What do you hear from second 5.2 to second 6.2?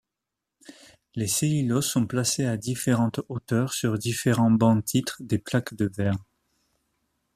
des plaques de verre.